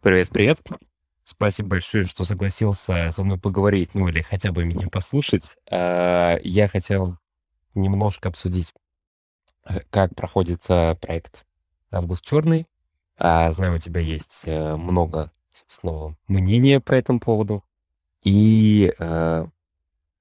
[0.00, 0.62] Привет, привет.
[1.24, 5.56] Спасибо большое, что согласился со мной поговорить, ну или хотя бы меня послушать.
[5.68, 7.16] А, Я хотел
[7.74, 8.72] немножко обсудить,
[9.90, 11.44] как проходит э, проект
[11.90, 12.68] «Август черный».
[13.16, 17.64] А, Знаю, у тебя есть э, много, собственно, мнения по этому поводу.
[18.22, 19.46] И э,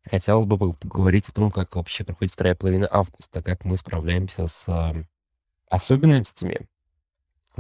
[0.10, 4.96] хотелось бы поговорить о том, как вообще проходит вторая половина августа, как мы справляемся с
[5.70, 6.68] особенностями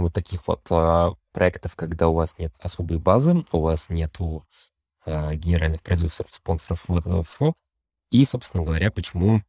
[0.03, 4.45] вот таких вот а, проектов, когда у вас нет особой базы, у вас нету
[5.05, 7.53] а, генеральных продюсеров, спонсоров, вот этого всего.
[8.09, 9.41] И, собственно говоря, почему,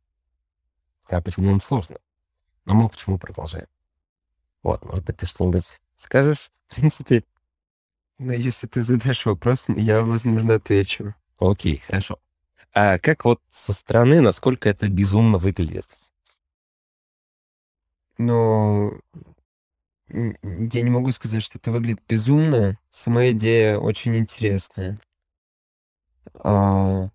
[1.09, 1.99] а почему нам сложно.
[2.65, 3.69] Но мы почему продолжаем.
[4.63, 7.25] Вот, может быть, ты что-нибудь скажешь, в принципе?
[8.19, 11.15] Но если ты задашь вопрос, я, возможно, отвечу.
[11.39, 12.19] Окей, хорошо.
[12.75, 15.87] А как вот со стороны, насколько это безумно выглядит?
[18.19, 18.93] Но
[20.11, 22.79] я не могу сказать, что это выглядит безумно.
[22.91, 24.99] Сама идея очень интересная.
[26.35, 27.11] А,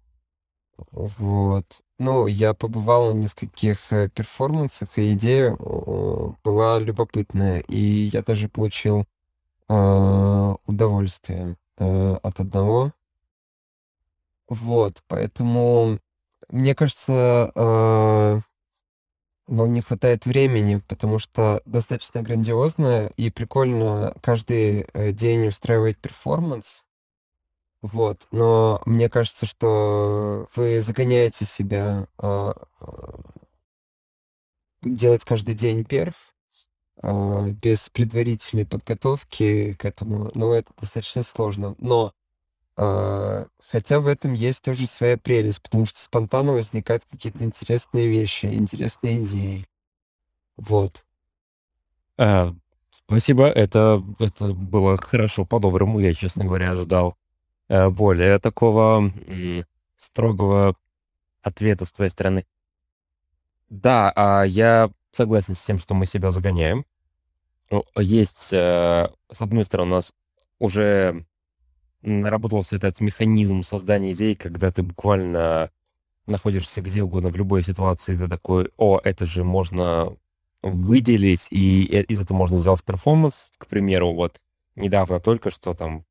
[0.92, 1.66] вот.
[2.00, 7.62] Ну, я побывал на нескольких э, перформансах, и идея была любопытная.
[7.62, 9.06] И я даже получил
[9.70, 12.94] а, удовольствие э, от одного.
[14.50, 15.98] Вот, поэтому
[16.50, 18.42] мне кажется, а,
[19.48, 26.86] вам не хватает времени, потому что достаточно грандиозно и прикольно каждый э, день устраивать перформанс.
[27.82, 32.54] Вот, но мне кажется, что вы загоняете себя а,
[34.82, 36.34] делать каждый день перф
[37.02, 41.76] а, без предварительной подготовки к этому, ну, это достаточно сложно.
[41.78, 42.14] Но
[42.76, 49.24] хотя в этом есть тоже своя прелесть, потому что спонтанно возникают какие-то интересные вещи, интересные
[49.24, 49.68] идеи.
[50.58, 51.06] Вот.
[52.18, 52.54] А,
[52.90, 56.00] спасибо, это, это было хорошо по-доброму.
[56.00, 57.18] Я, честно говоря, ожидал
[57.70, 59.12] э, более такого
[59.96, 60.76] строгого
[61.42, 62.46] ответа с твоей стороны.
[63.70, 66.86] Да, а я согласен с тем, что мы себя загоняем.
[67.72, 70.14] Ну, Есть, э, с одной стороны, у нас
[70.60, 71.26] уже
[72.04, 75.72] наработался этот механизм создания идей, когда ты буквально
[76.28, 80.16] находишься где угодно, в любой ситуации, ты такой, о, это же можно
[80.62, 84.40] выделить, и э, из этого можно сделать перформанс, к примеру, вот
[84.76, 86.06] недавно только что там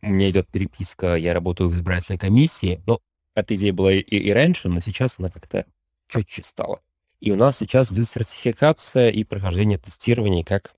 [0.00, 3.00] у меня идет переписка, я работаю в избирательной комиссии, ну,
[3.34, 5.66] эта идея была и, и раньше, но сейчас она как-то
[6.08, 6.80] четче стала.
[7.20, 10.74] И у нас сейчас идет сертификация и прохождение тестирования как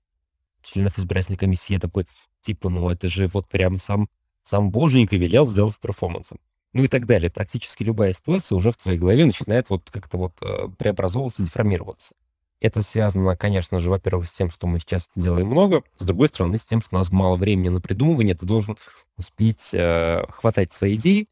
[0.61, 1.73] членов избирательной комиссии.
[1.73, 2.05] Я такой,
[2.41, 4.09] типа, ну это же вот прям сам,
[4.43, 6.39] сам боженька велел сделать с перформансом.
[6.73, 7.29] Ну и так далее.
[7.29, 12.15] Практически любая ситуация уже в твоей голове начинает вот как-то вот э, преобразовываться, деформироваться.
[12.61, 16.59] Это связано, конечно же, во-первых, с тем, что мы сейчас делаем много, с другой стороны,
[16.59, 18.77] с тем, что у нас мало времени на придумывание, ты должен
[19.17, 21.27] успеть э, хватать свои идеи,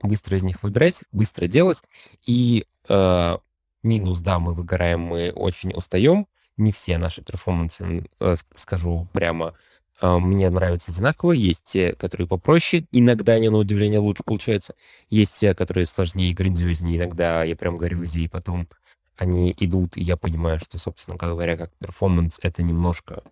[0.00, 1.82] быстро из них выбирать, быстро делать.
[2.24, 3.38] И э,
[3.82, 6.28] минус, да, мы выгораем, мы очень устаем.
[6.58, 9.54] Не все наши перформансы, э, скажу прямо,
[10.00, 11.32] а, мне нравятся одинаково.
[11.32, 12.86] Есть те, которые попроще.
[12.92, 14.74] Иногда они, на удивление, лучше получаются.
[15.08, 16.98] Есть те, которые сложнее и грандиознее.
[16.98, 18.68] Иногда я прям горю идеей, потом
[19.16, 23.22] они идут, и я понимаю, что, собственно говоря, как перформанс это немножко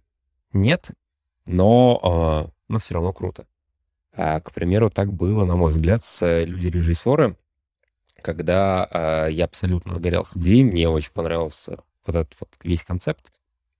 [0.52, 0.90] нет,
[1.44, 3.46] но, а, но все равно круто.
[4.12, 7.36] А, к примеру, так было, на мой взгляд, с «Люди-режиссеры»,
[8.22, 13.32] когда а, я абсолютно загорелся идеей, мне очень понравился вот этот вот весь концепт,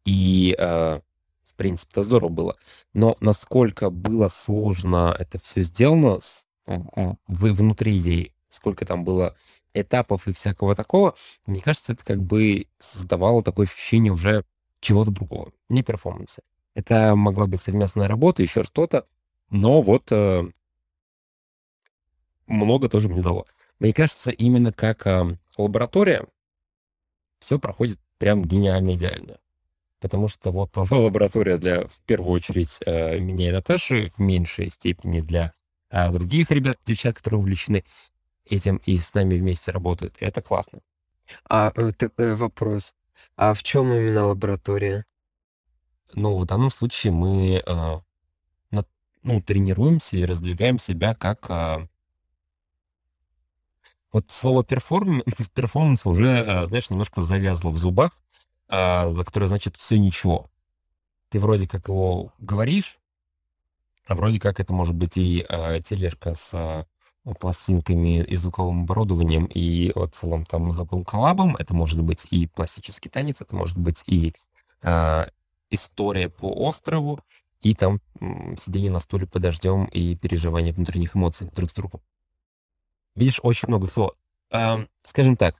[0.05, 2.57] и в принципе, это здорово было.
[2.93, 9.35] Но насколько было сложно это все сделано с, вы внутри идеи, сколько там было
[9.73, 11.15] этапов и всякого такого,
[11.47, 14.45] мне кажется, это как бы создавало такое ощущение уже
[14.81, 16.43] чего-то другого, не перформанса.
[16.75, 19.07] Это могла быть совместная работа, еще что-то,
[19.49, 20.45] но вот э,
[22.47, 23.47] много тоже мне дало.
[23.79, 26.27] Мне кажется, именно как э, лаборатория
[27.39, 29.39] все проходит прям гениально идеально
[30.01, 35.21] потому что вот лаборатория для, в первую очередь, э, меня и Наташи, в меньшей степени
[35.21, 35.53] для
[35.91, 37.85] а, других ребят, девчат, которые увлечены
[38.45, 40.17] этим и с нами вместе работают.
[40.21, 40.81] Это классно.
[41.49, 42.95] А э, вопрос.
[43.37, 45.05] А в чем именно лаборатория?
[46.15, 48.81] Ну, в данном случае мы э,
[49.23, 51.89] ну, тренируемся и раздвигаем себя как...
[54.17, 55.23] Э, вот слово перформ...
[55.55, 58.13] перформанс уже, э, знаешь, немножко завязло в зубах,
[58.69, 60.51] а, за которое значит все ничего.
[61.29, 62.99] Ты вроде как его говоришь,
[64.07, 66.87] а вроде как это может быть и а, тележка с а,
[67.41, 73.09] пластинками и звуковым оборудованием, и вот целым там забыл коллабом, это может быть и классический
[73.09, 74.33] танец, это может быть и
[74.83, 75.29] а,
[75.71, 77.21] история по острову,
[77.61, 78.01] и там
[78.57, 82.01] сидение на стуле под дождем и переживание внутренних эмоций друг с другом.
[83.17, 84.15] Видишь, очень много всего.
[84.51, 85.57] Ам, скажем так,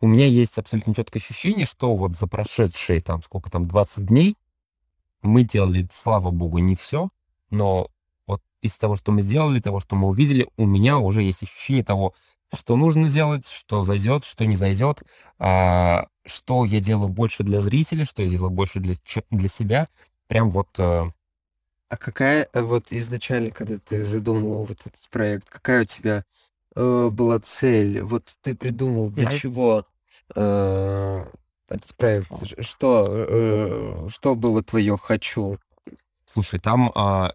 [0.00, 4.36] у меня есть абсолютно четкое ощущение, что вот за прошедшие там сколько там 20 дней
[5.22, 7.08] мы делали, слава богу, не все,
[7.50, 7.88] но
[8.26, 11.84] вот из того, что мы сделали, того, что мы увидели, у меня уже есть ощущение
[11.84, 12.14] того,
[12.52, 15.02] что нужно делать, что зайдет, что не зайдет,
[15.38, 18.94] а, что я делаю больше для зрителя, что я делаю больше для,
[19.30, 19.86] для себя.
[20.26, 20.68] Прям вот...
[20.78, 21.10] А...
[21.88, 26.24] а какая э, вот изначально, когда ты задумывал вот этот проект, какая у тебя
[26.74, 28.02] э, была цель?
[28.02, 29.86] Вот ты придумал для чего
[30.34, 31.24] э,
[31.68, 32.30] этот проект?
[32.64, 35.58] Что, э, что было твое «хочу»?
[36.24, 37.28] Слушай, там э,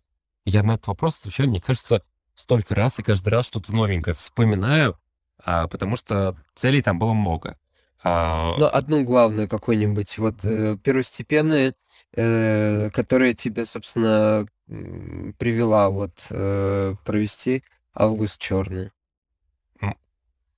[0.46, 2.04] я на этот вопрос отвечаю, мне кажется,
[2.34, 4.98] столько раз, и каждый раз что-то новенькое вспоминаю,
[5.44, 7.58] а, потому что целей там было много.
[8.02, 8.56] А...
[8.58, 11.74] Ну, одну главную какую-нибудь, вот э, первостепенные,
[12.16, 17.64] э, которая тебе, собственно, привела вот э, провести
[17.94, 18.92] август черный.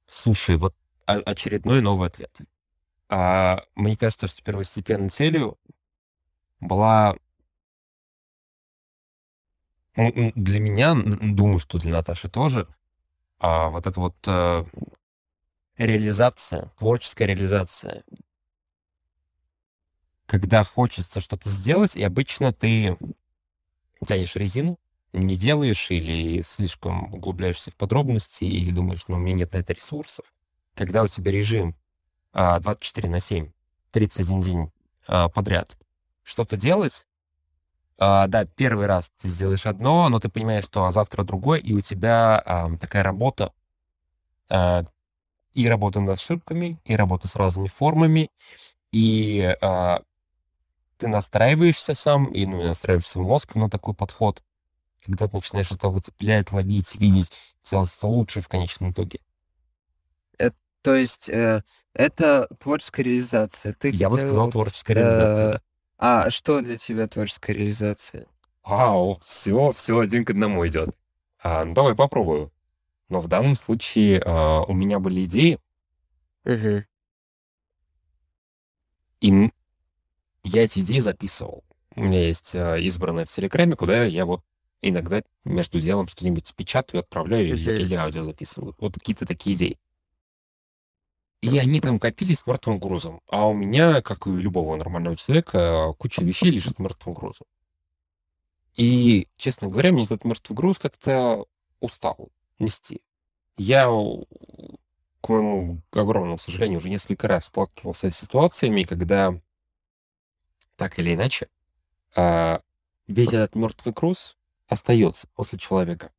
[0.08, 0.76] Слушай, вот
[1.06, 2.42] очередной новый ответ.
[3.10, 5.58] А, мне кажется, что первостепенной целью
[6.60, 7.16] была
[9.96, 12.68] для меня, думаю, что для Наташи тоже,
[13.40, 14.66] а, вот эта вот а,
[15.78, 18.04] реализация, творческая реализация.
[20.26, 22.98] Когда хочется что-то сделать, и обычно ты
[24.06, 24.80] тянешь резину,
[25.14, 29.74] не делаешь или слишком углубляешься в подробности, или думаешь, ну, у меня нет на это
[29.74, 30.26] ресурсов.
[30.74, 31.76] Когда у тебя режим
[32.34, 33.52] 24 а, на 7,
[33.92, 34.72] 31 день
[35.08, 35.78] а, подряд,
[36.24, 37.08] что-то делать,
[37.98, 41.82] а, да, первый раз ты сделаешь одно, но ты понимаешь, что завтра другое, и у
[41.82, 42.44] тебя
[42.80, 43.54] такая работа,
[44.50, 48.30] и работа над ошибками, и работа с разными формами,
[48.92, 49.56] и
[50.98, 54.44] ты настраиваешься сам, и ну, настраиваешь свой мозг на такой подход,
[55.04, 57.32] когда ты начинаешь это выцеплять, ловить, видеть,
[57.64, 59.20] делать это лучше в конечном итоге.
[60.38, 61.64] Это, то есть э,
[61.94, 63.74] это творческая реализация.
[63.74, 65.56] Ты Я хотел, бы сказал творческая реализация.
[65.56, 65.60] Э,
[65.98, 68.28] а что для тебя творческая реализация?
[68.64, 70.96] Вау, все, все один к одному идет.
[71.44, 72.52] А, ну, давай попробую.
[73.10, 75.60] Но в данном случае а, у меня были идеи.
[76.46, 76.84] Угу.
[79.22, 79.52] И
[80.44, 81.64] я эти идеи записывал.
[81.96, 84.42] У меня есть а, избранное в Телеграме, куда я вот
[84.82, 88.76] иногда между делом что-нибудь печатаю, отправляю или, или аудио записываю.
[88.80, 89.80] Вот какие-то такие идеи.
[91.42, 93.22] И они там копились мертвым грузом.
[93.28, 97.48] А у меня, как и у любого нормального человека, куча вещей лежит мертвым грузом.
[98.76, 101.46] И, честно говоря, мне этот мертвый груз как-то
[101.80, 102.30] устал
[102.60, 103.02] нести.
[103.58, 109.34] Я, к моему огромному сожалению, уже несколько раз сталкивался с ситуациями, когда
[110.78, 111.48] так или иначе
[112.16, 112.62] а,
[113.08, 114.38] весь этот мертвый груз
[114.72, 116.12] остается после человека.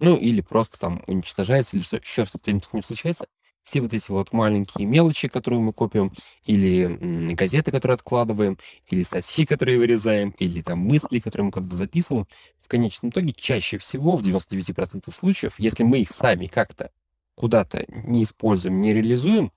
[0.00, 3.26] Ну, или просто там уничтожается, или что, еще что-то не случается
[3.64, 6.12] все вот эти вот маленькие мелочи, которые мы копим,
[6.44, 8.58] или газеты, которые откладываем,
[8.88, 12.26] или статьи, которые вырезаем, или там мысли, которые мы куда-то записываем,
[12.60, 16.90] в конечном итоге чаще всего, в 99% случаев, если мы их сами как-то
[17.34, 19.52] куда-то не используем, не реализуем,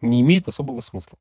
[0.00, 1.18] не имеет особого смысла.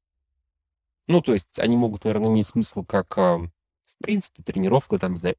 [1.07, 5.19] Ну, то есть они могут, наверное, иметь смысл как, а, в принципе, тренировка, там, не
[5.19, 5.38] знаю,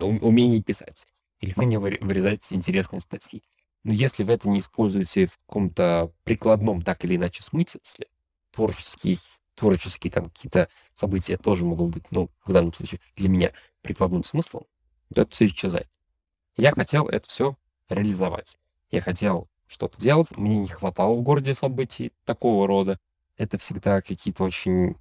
[0.00, 1.06] умение писать
[1.40, 3.42] или умение вырезать интересные статьи.
[3.84, 8.06] Но если вы это не используете в каком-то прикладном так или иначе смысле,
[8.52, 9.16] творческие,
[9.54, 14.64] творческие там какие-то события тоже могут быть, ну, в данном случае для меня прикладным смыслом,
[15.12, 15.90] то это все исчезает.
[16.56, 17.56] Я хотел это все
[17.88, 18.56] реализовать.
[18.90, 22.98] Я хотел что-то делать, мне не хватало в городе событий такого рода.
[23.36, 24.96] Это всегда какие-то очень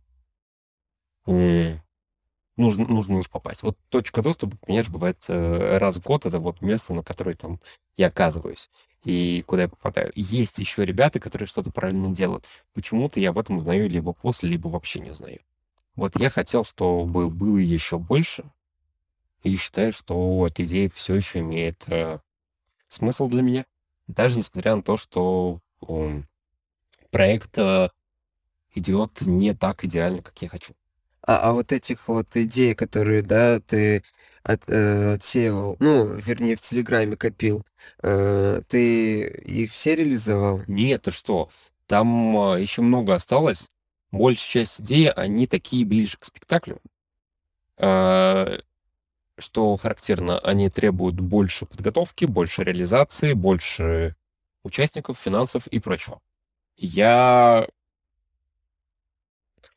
[2.58, 3.64] нужно, нужно в них попасть.
[3.64, 7.60] Вот точка доступа, понимаешь, бывает э, раз в год, это вот место, на которое там
[7.96, 8.70] я оказываюсь
[9.04, 10.12] и куда я попадаю.
[10.16, 12.46] есть еще ребята, которые что-то параллельно делают.
[12.74, 15.40] Почему-то я об этом узнаю либо после, либо вообще не узнаю.
[15.96, 18.46] Вот я хотел, чтобы было еще больше,
[19.44, 22.20] и считаю, что эта идея все еще имеет э,
[22.88, 23.66] смысл для меня,
[24.08, 26.22] даже несмотря на то, что э,
[27.10, 27.90] проект э,
[28.76, 30.74] идет не так идеально, как я хочу.
[31.26, 34.04] А, а вот этих вот идей, которые, да, ты
[34.44, 37.66] от, э, отсеивал, ну, вернее, в Телеграме копил,
[38.02, 40.62] э, ты их все реализовал?
[40.68, 41.50] Нет, ты что?
[41.88, 43.68] Там а, еще много осталось.
[44.12, 46.80] Большая часть идей, они такие ближе к спектаклю.
[47.78, 48.60] А,
[49.38, 54.16] что характерно, они требуют больше подготовки, больше реализации, больше
[54.64, 56.22] участников, финансов и прочего.
[56.78, 57.68] Я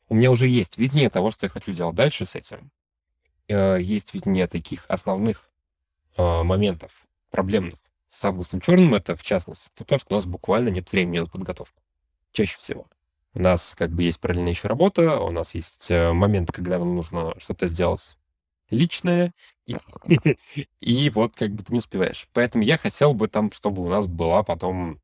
[0.09, 2.71] у меня уже есть видение того, что я хочу делать дальше с этим.
[3.47, 5.49] э, есть ведь не таких основных
[6.17, 10.91] э, моментов проблемных с Августом Черным, это в частности то, что у нас буквально нет
[10.91, 11.81] времени на подготовку.
[12.31, 12.87] Чаще всего.
[13.33, 16.95] У нас как бы есть параллельная еще работа, у нас есть э, момент, когда нам
[16.95, 18.17] нужно что-то сделать
[18.69, 19.33] личное,
[19.65, 19.75] и,
[20.79, 22.27] и вот как бы ты не успеваешь.
[22.33, 25.01] Поэтому я хотел бы там, чтобы у нас была потом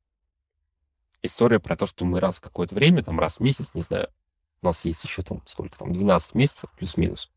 [1.21, 4.07] история про то, что мы раз в какое-то время, там раз в месяц, не знаю,
[4.61, 7.31] у нас есть еще там сколько там, 12 месяцев плюс-минус,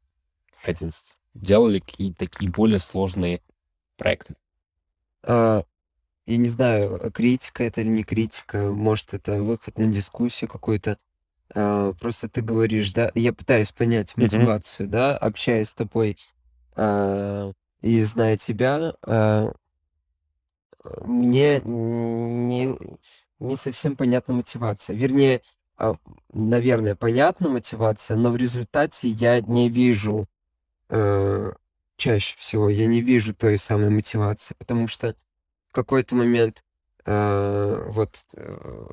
[0.64, 3.40] 11, делали какие-то такие более сложные
[3.97, 4.35] проекты.
[5.23, 5.64] А,
[6.26, 10.99] я не знаю, критика это или не критика, может, это выход на дискуссию какую-то.
[11.54, 16.16] А, просто ты говоришь, да, я пытаюсь понять мотивацию, да, общаясь с тобой
[16.76, 19.52] а, и зная тебя, а,
[21.02, 22.76] мне не,
[23.38, 24.95] не совсем понятна мотивация.
[24.97, 25.40] Вернее,
[26.33, 30.26] наверное, понятна мотивация, но в результате я не вижу
[30.88, 31.52] э,
[31.97, 35.14] чаще всего, я не вижу той самой мотивации, потому что
[35.69, 36.64] в какой-то момент
[37.04, 38.87] э, вот э,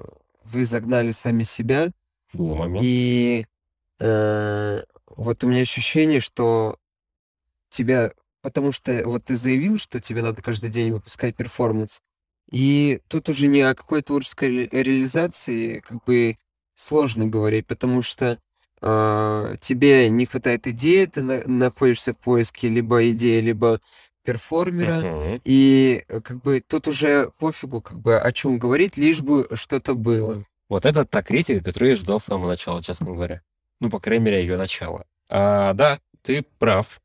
[0.43, 1.91] вы загнали сами себя,
[2.33, 2.79] момент.
[2.83, 3.45] и
[3.99, 6.77] э, вот у меня ощущение, что
[7.69, 8.11] тебя,
[8.41, 12.01] потому что вот ты заявил, что тебе надо каждый день выпускать перформанс,
[12.51, 16.37] и тут уже не о какой творческой ре- реализации как бы
[16.81, 18.37] сложно говорить, потому что
[18.81, 23.79] а, тебе не хватает идеи, ты на- находишься в поиске либо идеи, либо
[24.23, 25.41] перформера, Мгм.
[25.43, 29.93] и э, как бы тут уже пофигу, как бы о чем говорить, лишь бы что-то
[29.93, 30.43] было.
[30.69, 33.41] Вот это та критика, которую я ждал с самого начала, честно говоря.
[33.79, 35.05] Ну, по крайней мере, ее начала.
[35.29, 37.01] А, да, ты прав.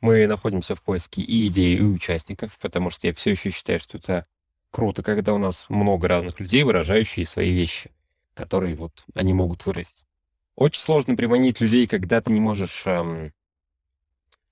[0.00, 3.98] Мы находимся в поиске и идей, и участников, потому что я все еще считаю, что
[3.98, 4.26] это
[4.70, 7.90] круто, когда у нас много разных людей, выражающие свои вещи,
[8.38, 10.06] которые вот они могут выразить.
[10.54, 13.32] Очень сложно приманить людей, когда ты не можешь эм,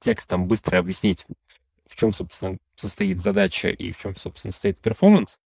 [0.01, 1.25] текстом быстро объяснить,
[1.87, 5.39] в чем, собственно, состоит задача и в чем, собственно, состоит перформанс.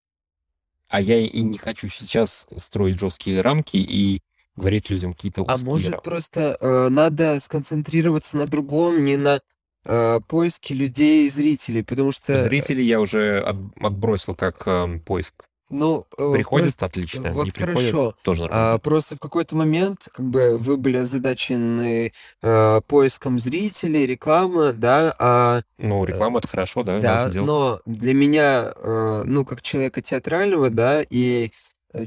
[0.87, 4.21] А я и не хочу сейчас строить жесткие рамки и
[4.55, 6.03] говорить людям какие-то А может рамки.
[6.03, 9.39] просто э, надо сконцентрироваться на другом, не на
[9.85, 15.45] э, поиске людей и зрителей, потому что, Зрителей я уже от- отбросил как эм, поиск.
[15.71, 18.15] Ну, э, Приходит отлично, вот не приходит хорошо.
[18.23, 18.73] тоже нормально.
[18.73, 22.11] А, просто в какой-то момент, как бы, вы были озадачены
[22.41, 28.73] э, поиском зрителей, рекламы, да, а ну, реклама это хорошо, да, да, но для меня,
[28.75, 31.51] э, ну, как человека театрального, да, и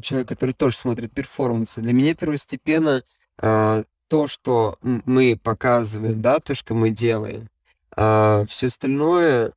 [0.03, 3.03] человека, который тоже смотрит перформансы, для меня первостепенно
[3.41, 7.49] э, то, что мы показываем, да, то, что мы делаем.
[7.97, 9.53] А все остальное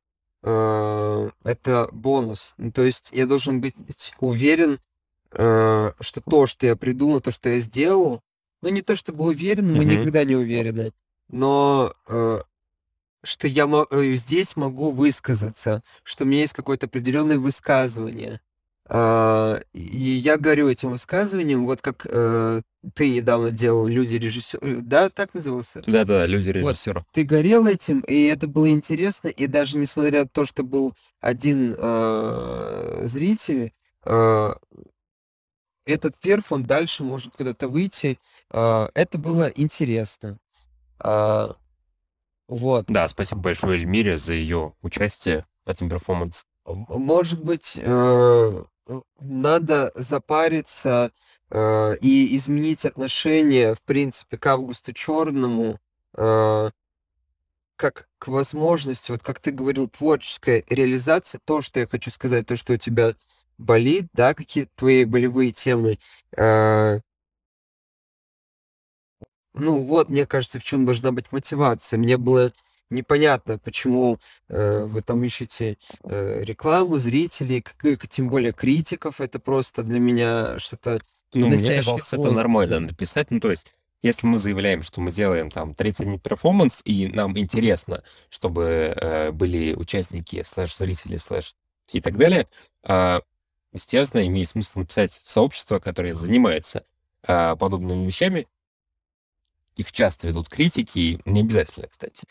[0.48, 2.54] это бонус.
[2.56, 3.76] Ну, то есть я должен быть
[4.20, 4.78] уверен,
[5.32, 8.22] э, что то, что я придумал, то, что я сделал,
[8.62, 10.92] ну, не то чтобы уверен, мы никогда не уверены,
[11.28, 12.40] но э,
[13.22, 18.40] что я э, здесь могу высказаться, что у меня есть какое-то определенное высказывание.
[18.90, 22.62] А, и я горю этим высказыванием, вот как э,
[22.94, 25.82] ты недавно делал «Люди режиссер», да, так назывался?
[25.86, 26.70] Да-да, люди Вот.
[26.70, 27.04] режиссера.
[27.12, 31.74] Ты горел этим, и это было интересно, и даже несмотря на то, что был один
[31.76, 33.72] э, зритель,
[34.06, 34.52] э,
[35.84, 38.18] этот перф, он дальше может куда-то выйти.
[38.52, 40.38] э, это было интересно.
[41.00, 41.54] А,
[42.46, 42.86] вот.
[42.88, 46.44] Да, спасибо большое Эльмире за ее участие в этом перформансе.
[46.66, 48.64] Может быть, э,
[49.20, 51.10] надо запариться
[51.50, 55.78] э, и изменить отношение, в принципе, к Августу Черному,
[56.16, 56.70] э,
[57.76, 62.56] как к возможности, вот как ты говорил, творческой реализации, то, что я хочу сказать, то,
[62.56, 63.14] что у тебя
[63.56, 65.98] болит, да, какие твои болевые темы.
[66.36, 67.00] э,
[69.54, 71.98] ну вот, мне кажется, в чем должна быть мотивация.
[71.98, 72.52] Мне было
[72.90, 74.18] непонятно, почему
[74.48, 79.20] э, вы там ищете э, рекламу, зрителей, к- к- тем более критиков.
[79.20, 81.00] Это просто для меня что-то
[81.34, 83.30] Ну, мне казалось, это нормально написать.
[83.30, 87.36] Ну, то есть, если мы заявляем, что мы делаем там 30 дней перформанс, и нам
[87.38, 91.54] интересно, чтобы э, были участники, слэш-зрители, слэш
[91.92, 92.46] и так далее,
[92.84, 93.20] а,
[93.72, 96.84] естественно, имеет смысл написать в сообщество, которое занимается
[97.26, 98.46] а, подобными вещами.
[99.76, 102.24] Их часто ведут критики, не обязательно, кстати.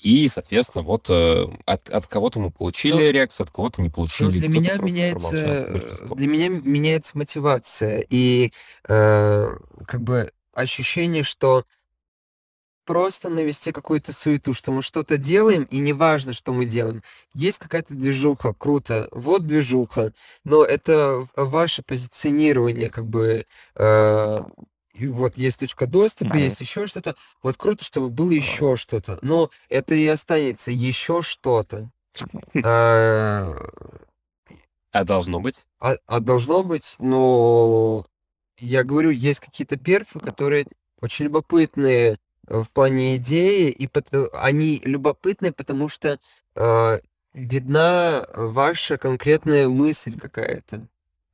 [0.00, 3.94] И, соответственно, вот э, от, от кого-то мы получили Ну, реакцию, от кого-то не Ну,
[3.94, 4.38] получили.
[4.38, 5.66] для меня меняется,
[6.14, 8.52] для меня меняется мотивация и
[8.88, 11.64] э, как бы ощущение, что
[12.86, 17.02] просто навести какую-то суету, что мы что-то делаем, и неважно, что мы делаем.
[17.34, 20.12] Есть какая-то движуха, круто, вот движуха,
[20.44, 23.44] но это ваше позиционирование, как бы,
[23.76, 24.38] э,
[25.00, 26.38] и вот есть точка доступа, Мгм.
[26.44, 27.14] есть еще что-то.
[27.42, 29.18] Вот круто, чтобы было еще что-то.
[29.22, 31.90] Но это и останется еще что-то.
[32.64, 33.54] А,
[34.92, 35.64] А должно быть?
[35.78, 38.04] а, а должно быть, но
[38.58, 40.66] я говорю, есть какие-то перфы, которые
[41.00, 46.18] очень любопытные э, в плане идеи, и пот- они любопытные, потому что
[46.56, 47.00] э,
[47.34, 50.86] видна ваша конкретная мысль какая-то.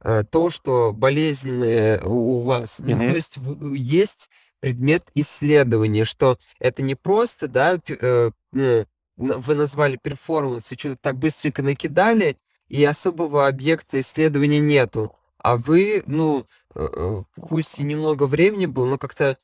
[0.03, 2.81] Э, то, что болезненное у вас.
[2.81, 3.09] Ну, Мгм.
[3.09, 3.39] то есть
[3.75, 8.85] есть предмет исследования, что это не просто, да, э, э,
[9.19, 12.37] н- вы назвали перформанс, и что-то так быстренько накидали,
[12.69, 15.15] и особого объекта исследования нету.
[15.39, 19.39] А вы, ну, э, пусть и немного времени было, но как-то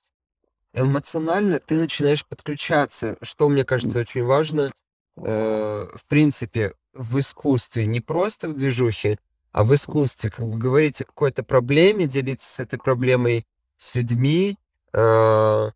[0.75, 4.73] эмоционально ты начинаешь подключаться, что, мне кажется, очень важно,
[5.17, 7.87] э, в принципе, в искусстве.
[7.87, 9.19] Не просто в движухе,
[9.53, 10.31] а в искусстве.
[10.31, 14.59] Как вы говорите о какой-то проблеме, делиться с этой проблемой с людьми.
[14.93, 15.71] э,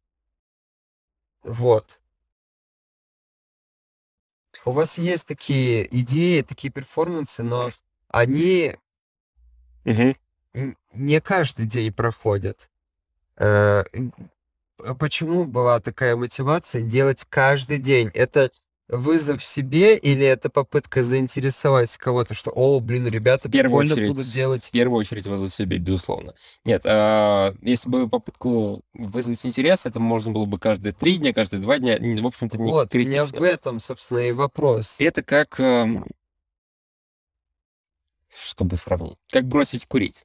[1.45, 2.00] вот.
[4.64, 7.71] У вас есть такие идеи, такие перформансы, но
[8.09, 8.75] они
[10.54, 12.71] н- не каждый день проходят.
[13.37, 13.85] Э,
[14.78, 18.11] а почему была такая мотивация делать каждый день?
[18.14, 18.50] Это
[18.88, 24.26] вызов себе или это попытка заинтересовать кого-то, что, о, блин, ребята В первую очередь, будут
[24.26, 24.70] в делать.
[24.72, 26.34] первую очередь вызвать себе, безусловно.
[26.64, 31.60] Нет, а, если бы попытку вызвать интерес, это можно было бы каждые три дня, каждые
[31.60, 31.96] два дня.
[31.98, 33.44] В общем-то, не Вот, у меня в критично.
[33.46, 35.00] этом, собственно, и вопрос.
[35.00, 35.58] Это как...
[35.58, 36.06] эм,
[38.28, 39.16] Чтобы сравнить.
[39.30, 40.24] Как бросить курить.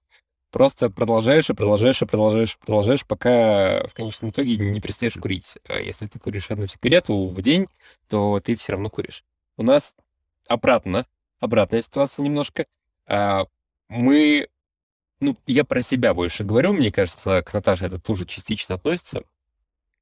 [0.52, 5.58] Просто продолжаешь и продолжаешь и продолжаешь, продолжаешь, пока в конечном итоге не перестаешь курить.
[5.70, 7.68] А Если ты куришь одну сигарету в день,
[8.10, 9.24] то ты все равно куришь.
[9.56, 9.96] У нас
[10.50, 11.08] обратно,
[11.40, 12.66] обратная ситуация немножко.
[13.08, 13.46] А,
[13.88, 14.50] Мы,
[15.22, 19.24] ну, я про себя больше говорю, мне кажется, к Наташе это тоже частично относится.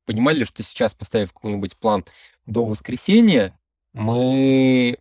[0.05, 2.03] Понимали, что сейчас, поставив какой-нибудь план
[2.47, 3.59] до воскресенья,
[3.93, 4.97] мы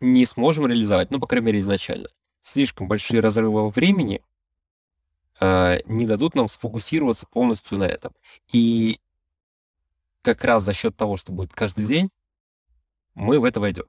[0.00, 2.10] не сможем реализовать, ну, по крайней мере, изначально.
[2.42, 4.20] Слишком большие разрывы во времени
[5.40, 8.12] э, не дадут нам сфокусироваться полностью на этом.
[8.52, 9.00] И
[10.22, 12.10] как раз за счет того, что будет каждый день,
[13.14, 13.84] мы в это войдем.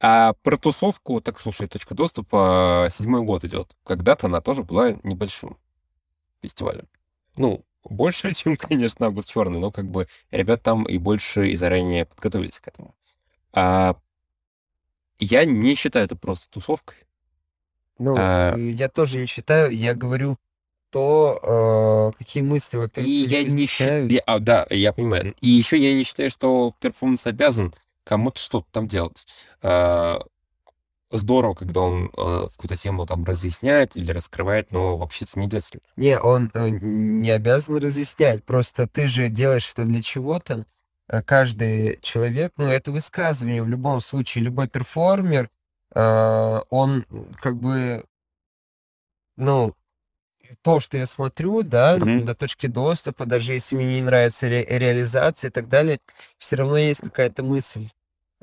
[0.00, 3.76] А про тусовку, так слушай, точка доступа седьмой год идет.
[3.82, 5.58] Когда-то она тоже была небольшим
[6.40, 6.86] фестивалем.
[7.34, 12.04] Ну, больше, чем, конечно, Август Черный, но как бы ребят там и больше и заранее
[12.04, 12.94] подготовились к этому.
[13.52, 13.96] А
[15.18, 16.98] я не считаю это просто тусовкой.
[17.98, 20.38] Ну, А- э, я тоже не считаю, я говорю
[20.90, 24.08] то, э, какие мысли, во-первых, И я не считаю...
[24.26, 25.34] А, да, я понимаю.
[25.40, 27.74] И еще я не считаю, что перформанс обязан
[28.04, 29.26] кому-то что-то там делать.
[29.62, 30.20] А,
[31.14, 35.82] Здорово, когда он э, какую-то тему там разъясняет или раскрывает, но вообще-то не обязательно.
[35.96, 38.42] Не, он э, не обязан разъяснять.
[38.44, 40.64] Просто ты же делаешь это для чего-то.
[41.08, 44.44] Э, Каждый человек, ну, это высказывание в любом случае.
[44.44, 45.50] Любой перформер,
[45.94, 47.04] э, он
[47.40, 48.04] как бы,
[49.36, 49.74] ну,
[50.62, 52.24] то, что я смотрю, да, Мгм.
[52.24, 55.98] до точки доступа, даже если мне не нравится ре- реализация и так далее,
[56.38, 57.88] все равно есть какая-то мысль,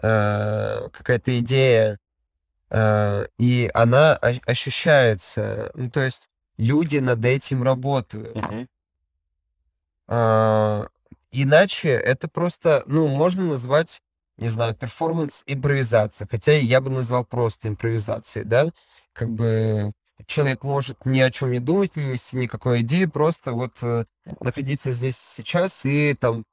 [0.01, 1.99] э, какая-то идея,
[2.71, 5.71] э, и она ощущается.
[5.75, 8.35] Ну, то есть люди над этим работают.
[10.07, 10.87] А,
[11.31, 14.01] Иначе это просто, ну, можно назвать,
[14.39, 16.27] не знаю, перформанс-импровизация.
[16.29, 18.69] Хотя я бы назвал просто импровизацией, да?
[19.13, 19.91] Как бы
[20.25, 24.05] человек может ни о чем не думать, не нести никакой идеи, просто вот э,
[24.39, 26.45] находиться здесь сейчас и там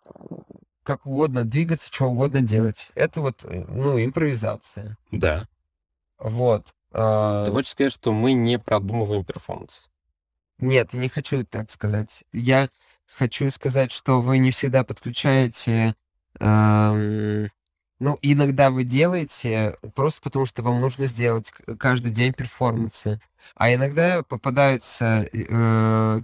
[0.82, 2.90] как угодно двигаться, что угодно делать.
[2.94, 4.96] Это вот, э, ну, импровизация.
[5.10, 5.46] Да.
[6.18, 6.74] Вот.
[6.92, 9.88] А, Ты хочешь сказать, что мы не продумываем перформанс?
[10.58, 12.24] Нет, я не хочу так сказать.
[12.32, 12.68] Я
[13.06, 15.94] хочу сказать, что вы не всегда подключаете...
[16.40, 17.50] эм,
[17.98, 23.20] ну, иногда вы делаете просто потому, что вам нужно сделать каждый день перформансы.
[23.54, 26.20] А иногда попадаются э,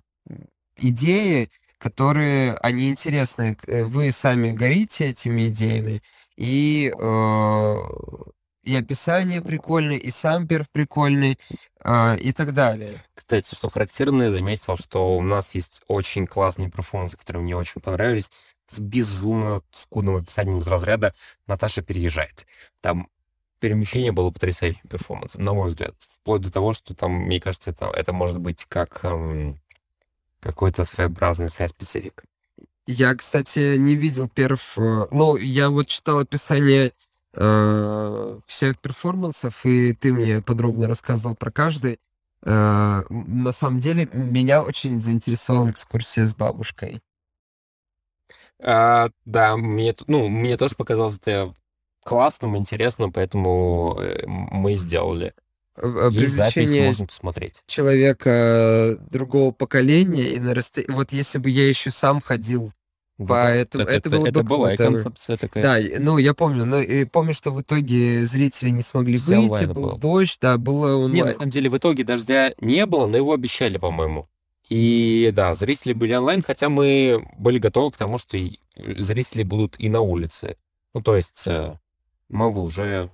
[0.76, 3.56] идеи, которые, они интересны.
[3.66, 6.02] Э, Вы сами горите этими идеями,
[6.36, 7.76] и, э,
[8.62, 11.38] и описание прикольное, и сам перф прикольный,
[11.84, 13.02] э, и так далее.
[13.14, 17.80] Кстати, что характерно, я заметил, что у нас есть очень классные перформансы, которые мне очень
[17.80, 18.30] понравились,
[18.66, 21.14] с безумно скудным описанием из разряда
[21.46, 22.46] «Наташа переезжает».
[22.80, 23.08] Там
[23.58, 25.94] перемещение было потрясающим перформансом, на мой взгляд.
[25.98, 29.60] Вплоть до того, что там, мне кажется, это, это может быть как эм,
[30.40, 32.24] какой-то своеобразный сайт-специфик.
[32.86, 34.76] Я, кстати, не видел перф...
[34.78, 36.92] э, Ну, я вот читал описание
[37.34, 41.98] э, всех перформансов, и ты мне подробно рассказывал про каждый.
[42.44, 47.00] Э, на самом деле, меня очень заинтересовала экскурсия с бабушкой.
[48.60, 51.54] А, да, мне, ну, мне тоже показалось это
[52.04, 55.34] классным, интересным, поэтому э, мы сделали.
[56.10, 57.62] Есть запись, можно посмотреть.
[57.66, 60.92] человека другого поколения и на расстоянии...
[60.92, 62.72] Вот если бы я еще сам ходил
[63.18, 65.62] Поэтому это, это, было это бы была концепция такая.
[65.62, 69.64] Да, ну я помню, но и помню, что в итоге зрители не смогли Все выйти,
[69.64, 69.98] был было.
[69.98, 71.14] дождь, да, было онлайн.
[71.14, 74.28] Нет, на самом деле в итоге дождя не было, но его обещали, по-моему.
[74.68, 79.78] И да, зрители были онлайн, хотя мы были готовы к тому, что и зрители будут
[79.78, 80.56] и на улице.
[80.94, 81.78] Ну, то есть э,
[82.28, 83.10] мы бы уже...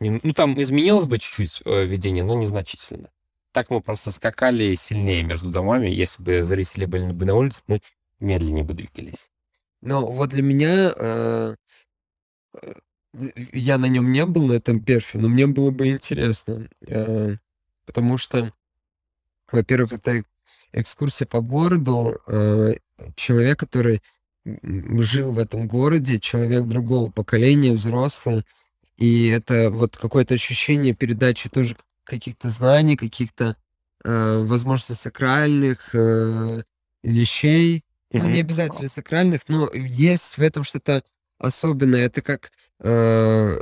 [0.00, 3.10] Ну, там изменилось бы чуть-чуть э, ведение, но незначительно.
[3.52, 5.88] Так мы просто скакали сильнее между домами.
[5.88, 7.80] Если бы зрители были бы на улице, мы
[8.20, 9.30] медленнее бы двигались.
[9.80, 10.92] Ну, вот для меня...
[10.96, 11.54] Э,
[12.62, 12.72] э,
[13.52, 16.68] я на нем не был, на этом перфе, но мне было бы интересно.
[16.86, 17.36] Э,
[17.86, 18.52] потому что,
[19.50, 20.22] во-первых, это
[20.72, 22.18] экскурсия по городу.
[22.26, 22.74] Э,
[23.16, 24.02] человек, который
[24.44, 28.44] жил в этом городе, человек другого поколения, взрослый.
[28.96, 33.56] И это вот какое-то ощущение передачи тоже каких-то знаний, каких-то,
[34.04, 36.62] э, возможно, сакральных э,
[37.02, 37.84] вещей.
[38.12, 41.02] Ну, не обязательно сакральных, но есть в этом что-то
[41.38, 42.06] особенное.
[42.06, 43.56] Это как э,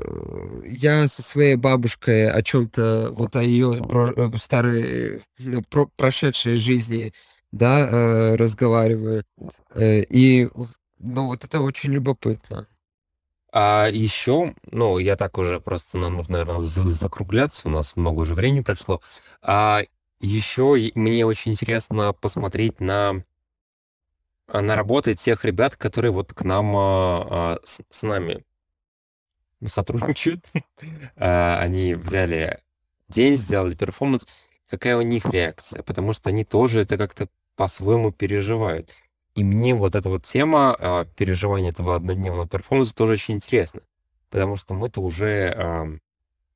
[0.67, 7.13] я со своей бабушкой о чем-то, вот о ее э, старой, ну, про, прошедшей жизни,
[7.51, 9.25] да, э, разговариваю.
[9.79, 10.49] И,
[10.99, 12.67] ну, вот это очень любопытно.
[13.53, 18.35] А еще, ну, я так уже просто, нам нужно, наверное, закругляться, у нас много уже
[18.35, 19.01] времени прошло.
[19.43, 19.83] А
[20.21, 23.23] еще мне очень интересно посмотреть на
[24.47, 28.45] она работает тех ребят, которые вот к нам а, а, с, с нами
[29.67, 30.45] сотрудничают.
[31.17, 32.61] а, они взяли
[33.09, 34.27] день, сделали перформанс.
[34.69, 35.83] Какая у них реакция?
[35.83, 38.93] Потому что они тоже это как-то по-своему переживают.
[39.35, 43.81] И мне вот эта вот тема а, переживания этого однодневного перформанса тоже очень интересна.
[44.31, 45.87] Потому что мы-то уже а,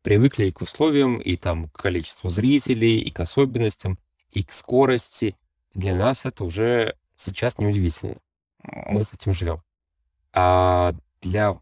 [0.02, 3.98] привыкли и к условиям, и там к количеству зрителей, и к особенностям,
[4.30, 5.36] и к скорости.
[5.74, 8.16] Для нас это уже сейчас неудивительно.
[8.62, 9.62] Мы с этим живем.
[10.32, 11.58] А для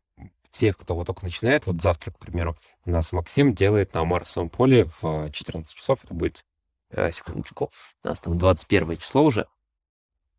[0.51, 4.49] тех, кто вот только начинает, вот завтра, к примеру, у нас Максим делает на Марсовом
[4.49, 6.45] поле в 14 часов, это будет,
[6.91, 7.71] э, секундочку,
[8.03, 9.47] у нас там 21 число уже,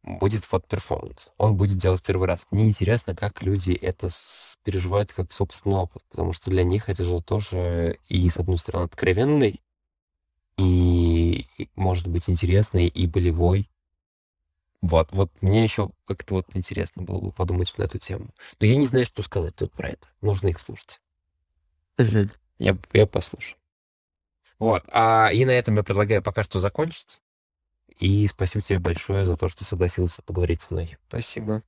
[0.04, 1.30] будет вот перформанс.
[1.38, 2.48] Он будет делать первый раз.
[2.52, 4.10] Мне интересно, как люди это
[4.64, 8.86] переживают как собственный опыт, потому что для них это же тоже и, с одной стороны,
[8.86, 9.62] откровенный,
[10.58, 13.70] и, и может быть интересный, и болевой,
[14.82, 18.30] вот, вот мне еще как-то вот интересно было бы подумать на эту тему.
[18.60, 20.08] Но я не знаю, что сказать тут про это.
[20.22, 21.02] Нужно их слушать.
[22.58, 23.58] Я, я послушаю.
[24.58, 24.84] Вот.
[24.92, 27.22] А, и на этом я предлагаю пока что закончить.
[27.98, 30.98] И спасибо тебе большое за то, что согласился поговорить со мной.
[31.08, 31.64] Спасибо.